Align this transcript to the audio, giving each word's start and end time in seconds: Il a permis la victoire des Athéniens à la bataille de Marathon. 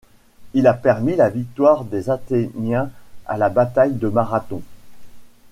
Il 0.55 0.65
a 0.65 0.73
permis 0.73 1.15
la 1.15 1.29
victoire 1.29 1.85
des 1.85 2.09
Athéniens 2.09 2.89
à 3.27 3.37
la 3.37 3.49
bataille 3.49 3.93
de 3.93 4.07
Marathon. 4.07 4.63